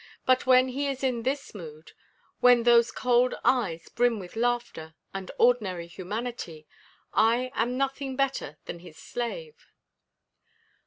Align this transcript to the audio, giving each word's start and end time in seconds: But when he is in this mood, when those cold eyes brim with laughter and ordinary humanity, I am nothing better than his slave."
But 0.25 0.47
when 0.47 0.69
he 0.69 0.87
is 0.87 1.03
in 1.03 1.21
this 1.21 1.53
mood, 1.53 1.91
when 2.39 2.63
those 2.63 2.91
cold 2.91 3.35
eyes 3.45 3.87
brim 3.87 4.17
with 4.17 4.35
laughter 4.35 4.95
and 5.13 5.29
ordinary 5.37 5.85
humanity, 5.85 6.65
I 7.13 7.51
am 7.53 7.77
nothing 7.77 8.15
better 8.15 8.57
than 8.65 8.79
his 8.79 8.97
slave." 8.97 9.67